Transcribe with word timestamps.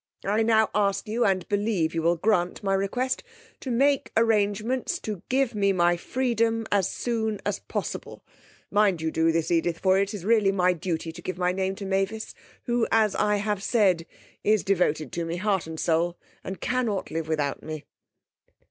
I 0.25 0.41
now 0.41 0.71
ask 0.73 1.07
you, 1.07 1.25
and 1.25 1.47
believe 1.47 1.93
you 1.93 2.01
will 2.01 2.15
grant 2.15 2.63
my 2.63 2.73
request, 2.73 3.21
to 3.59 3.69
make 3.69 4.11
arrangements 4.17 4.97
to 5.01 5.21
give 5.29 5.53
me 5.53 5.73
my 5.73 5.95
freedom 5.95 6.65
as 6.71 6.89
soon 6.89 7.39
as 7.45 7.59
possible. 7.59 8.23
Mind 8.71 8.99
you 8.99 9.11
do 9.11 9.31
this, 9.31 9.51
Edith, 9.51 9.77
for 9.77 9.99
it 9.99 10.11
is 10.15 10.25
really 10.25 10.51
my 10.51 10.73
duty 10.73 11.11
to 11.11 11.21
give 11.21 11.37
my 11.37 11.51
name 11.51 11.75
to 11.75 11.85
Mavis, 11.85 12.33
who, 12.63 12.87
as 12.91 13.13
I 13.13 13.35
have 13.35 13.61
said, 13.61 14.07
is 14.43 14.63
devoted 14.63 15.11
to 15.11 15.23
me 15.23 15.35
heart 15.37 15.67
and 15.67 15.79
soul, 15.79 16.17
and 16.43 16.59
cannot 16.59 17.11
live 17.11 17.27
without 17.27 17.61
me. 17.61 17.83